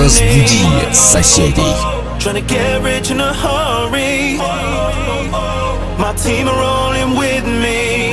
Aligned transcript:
Разбуди 0.00 0.66
соседей. 0.92 1.74
Tryna 2.18 2.46
get 2.46 2.82
rich 2.82 3.10
in 3.10 3.20
a 3.20 3.32
hurry. 3.32 4.38
My 5.98 6.12
team 6.14 6.48
are 6.48 6.58
rolling 6.58 7.16
with 7.16 7.44
me. 7.44 8.12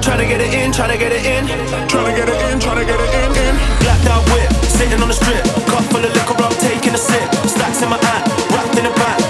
Tryna 0.00 0.26
get 0.28 0.40
it 0.40 0.52
in, 0.54 0.72
tryna 0.72 0.98
get 0.98 1.12
it 1.12 1.24
in. 1.24 1.46
Tryna 1.88 2.16
get 2.16 2.28
it 2.28 2.40
in, 2.50 2.58
tryna 2.58 2.84
get 2.86 3.00
it 3.00 3.12
in, 3.22 3.30
in. 3.44 3.54
Blacked 3.80 4.06
out 4.08 4.24
whip, 4.32 4.50
sitting 4.76 5.00
on 5.00 5.08
the 5.08 5.14
strip. 5.14 5.44
Cup 5.70 5.84
full 5.90 6.04
of 6.04 6.12
liquor, 6.12 6.36
I'm 6.42 6.54
taking 6.60 6.94
a 6.94 6.98
sip. 6.98 7.28
Stacks 7.46 7.82
in 7.82 7.88
my 7.88 7.98
hand, 7.98 8.24
wrapped 8.50 8.78
in 8.78 8.86
a 8.86 8.94
bag. 8.94 9.20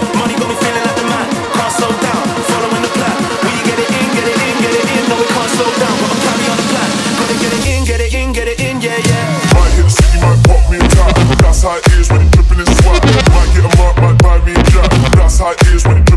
How 15.38 15.54
is 15.72 15.86
when 15.86 16.07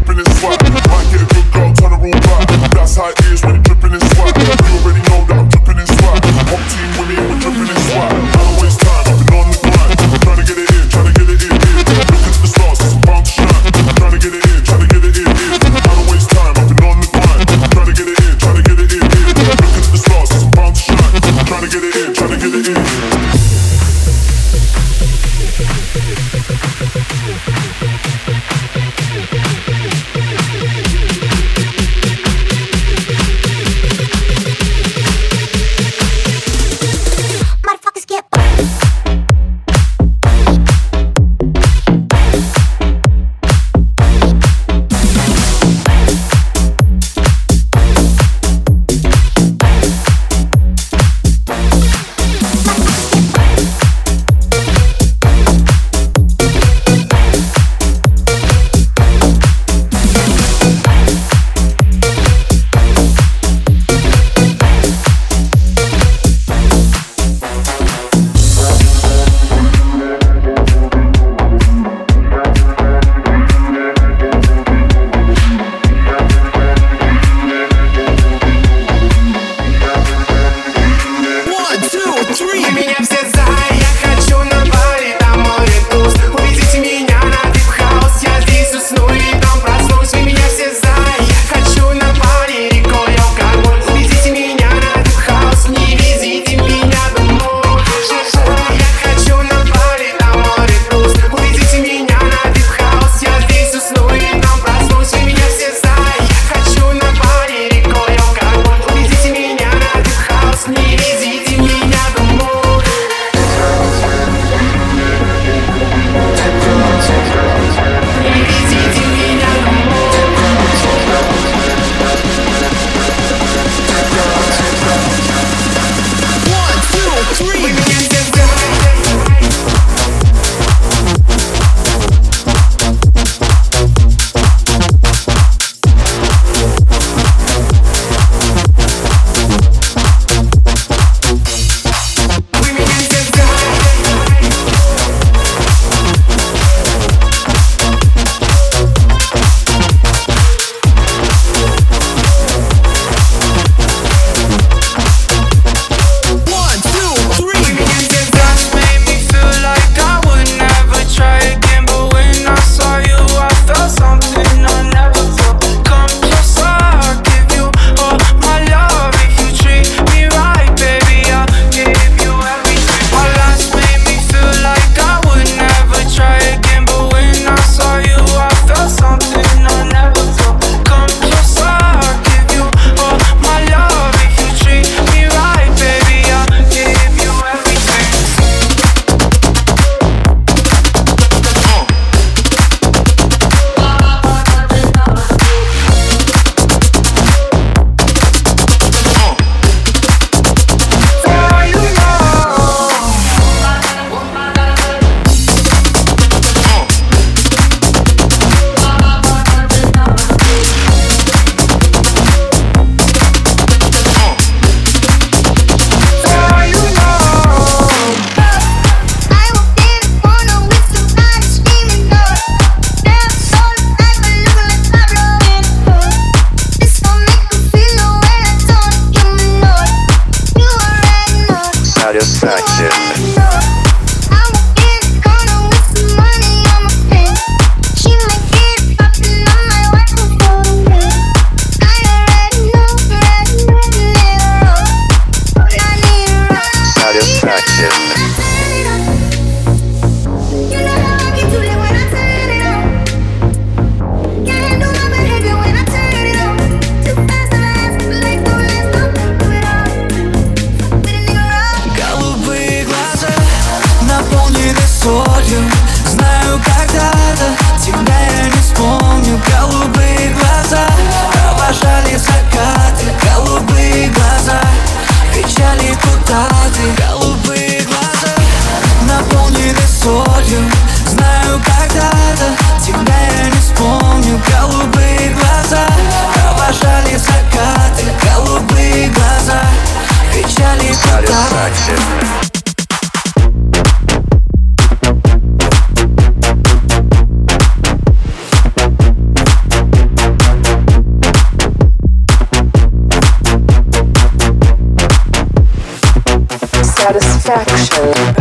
satisfaction 307.51 308.40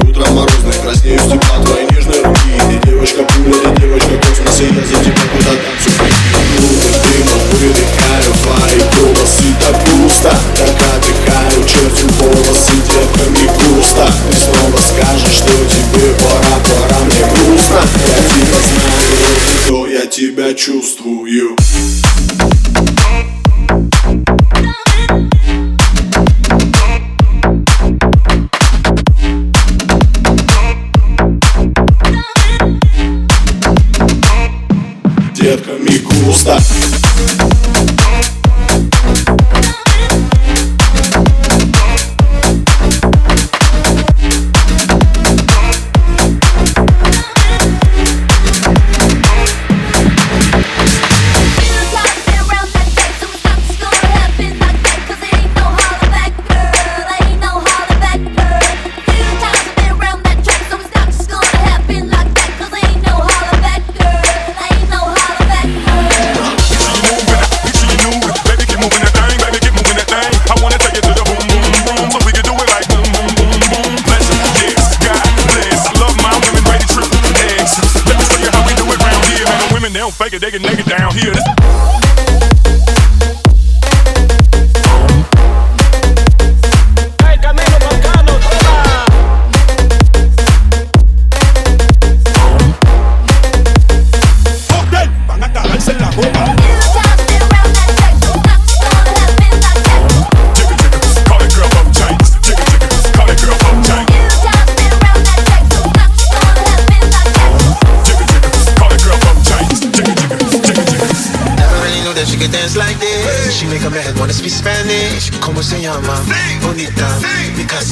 и 0.21 0.23
утром 0.23 0.35
морозный, 0.35 0.73
краснею 0.83 1.19
с 1.19 1.23
тепла 1.23 1.63
твоей 1.63 1.87
нежной 1.89 2.23
руки. 2.23 2.39
Ты 2.69 2.87
девочка 2.87 3.23
пуля, 3.23 3.73
ты 3.75 3.81
девочка 3.81 4.09
космос, 4.17 4.59
и 4.59 4.65
я 4.65 4.85
за 4.85 5.03
тебя 5.03 5.23
куда 5.31 5.51
танцую 5.51 6.11
Клубы 6.57 6.91
дымом 7.07 7.41
выдыхаю 7.51 8.33
твои 8.43 8.79
голосы 8.95 9.55
так 9.59 9.75
густо 9.89 10.33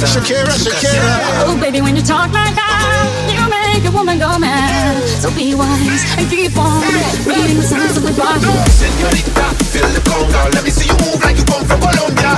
Shakira, 0.10 0.50
Shakira. 0.58 1.46
Oh, 1.46 1.58
baby, 1.62 1.82
when 1.82 1.96
you 1.96 2.02
talk 2.02 2.34
like 2.34 2.56
that, 2.56 3.30
you 3.30 3.46
make 3.46 3.86
a 3.86 3.92
woman 3.96 4.18
go 4.18 4.40
mad. 4.40 4.98
So 5.22 5.30
be 5.30 5.54
wise 5.54 6.02
and 6.18 6.28
keep 6.30 6.58
on 6.58 6.82
reading 7.30 7.58
the 7.58 7.64
signs 7.64 7.98
of 7.98 8.04
the 8.04 8.14
Bible. 8.18 8.58
Senorita, 8.74 9.54
feel 9.70 9.88
the 9.94 10.02
conga. 10.02 10.54
Let 10.56 10.64
me 10.64 10.72
see 10.72 10.88
you 10.88 10.98
move 10.98 11.22
like 11.22 11.38
you 11.38 11.46
come 11.46 11.64
from 11.66 11.80
Colombia. 11.80 12.29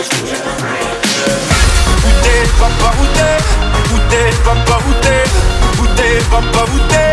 Où 0.00 0.02
papa, 2.58 2.88
où 2.98 3.04
t'es? 3.12 3.36
Papa, 4.42 4.78
où 4.86 4.92
t'es? 5.02 5.20
Papa, 6.30 6.64
où 6.72 6.84
t'es 6.88 7.10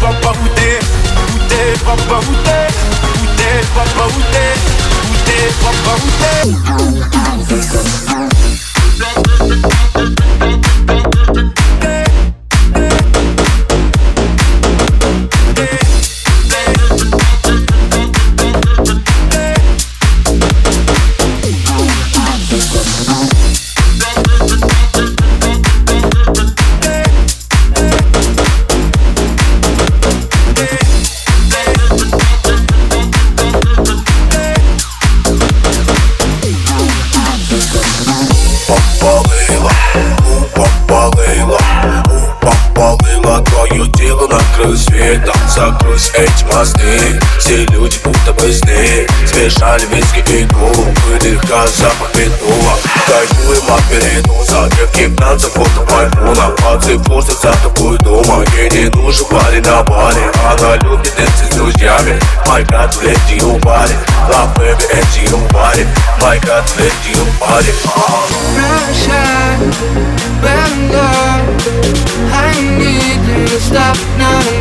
papa, 0.00 0.30
où 0.34 0.48
t'es? 0.54 0.78
Où 1.32 1.38
t'es, 1.48 1.72
papa, 1.84 2.20
où 2.20 2.34
t'es? 2.44 2.68
Où 3.14 3.26
t'es, 3.34 3.60
papa, 3.72 4.04
où 4.04 4.20
t'es? 4.30 4.52
Où 5.08 5.14
t'es, 5.24 5.48
papa, 5.64 5.94
où 5.96 6.10
t'es? 6.20 6.79
Эти 46.20 46.44
мосты 46.44 47.20
Все 47.38 47.64
люди 47.66 47.98
будто 48.04 48.32
бы 48.32 48.52
сны. 48.52 49.06
Смешали 49.26 49.86
виски 49.86 50.22
и 50.30 50.44
губ 50.44 50.76
Выдыха 51.06 51.66
запах 51.66 52.14
метнула 52.14 52.74
Кайфуем 53.06 53.74
от 53.74 53.84
перенуса 53.84 54.68
Крепких 54.76 55.16
танцев 55.16 55.52
фото 55.52 55.86
маймуна 55.92 56.50
Пацы 56.62 56.98
пустятся 56.98 57.54
тобой 57.62 57.98
дома. 57.98 58.44
Ей 58.56 58.70
не 58.70 58.90
нужен 58.90 59.26
парень 59.26 59.62
на 59.62 59.82
баре 59.82 60.30
Она 60.50 60.76
любит 60.76 61.14
танцы 61.14 61.44
с 61.50 61.54
друзьями. 61.56 62.18
My 62.46 62.64
God, 62.64 62.90
let 63.02 63.20
you 63.30 63.58
party. 63.60 63.94
Love 64.28 64.54
baby, 64.56 64.84
and 64.92 65.06
you 65.16 65.38
party. 65.48 65.84
My 66.20 66.38
God, 66.38 66.64
let 66.78 66.96
you 67.06 67.24
party. 67.38 67.72
Russia, 68.56 69.22
bend 70.42 70.94
I 72.32 72.52
need 72.76 73.20
you 73.28 73.46
to 73.46 73.60
stop, 73.60 73.96
no, 74.18 74.59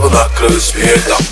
ментола 0.00 0.28
краю 0.36 0.60
света 0.60 1.23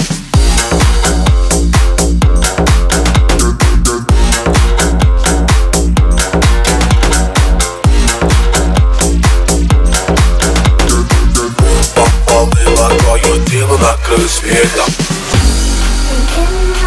Мега 16.36 16.83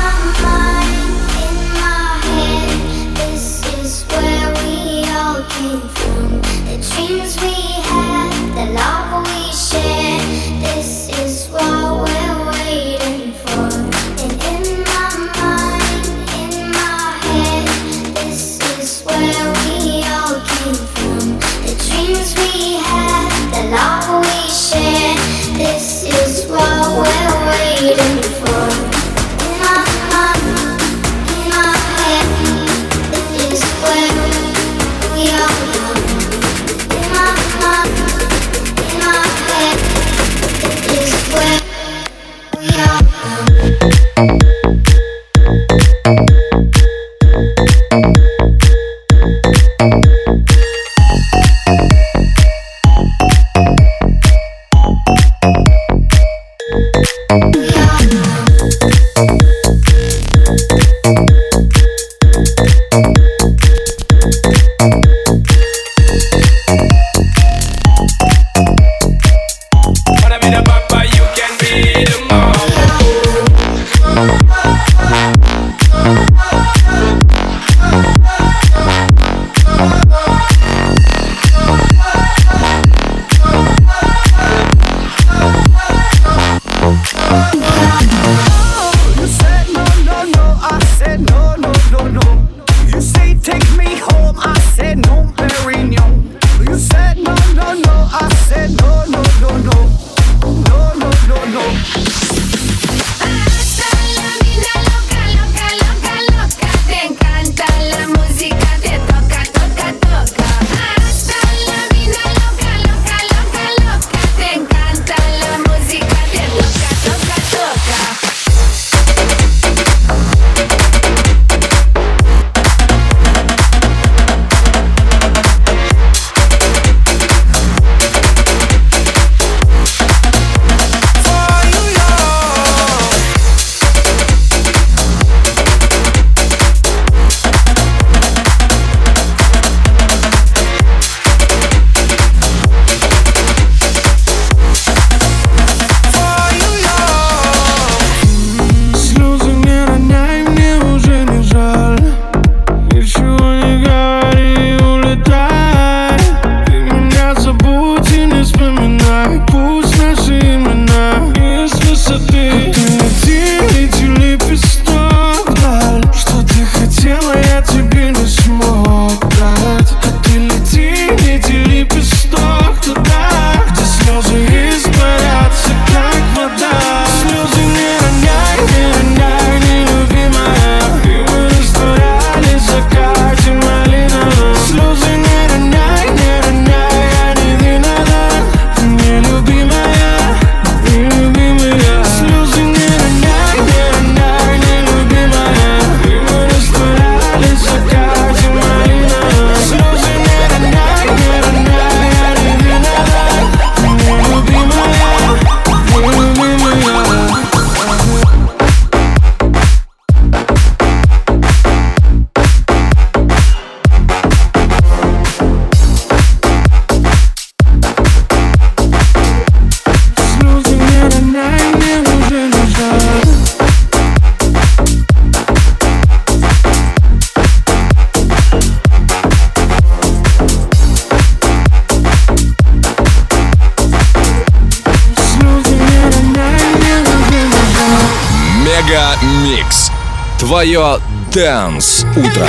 Dance 241.37 242.07
утро. 242.17 242.49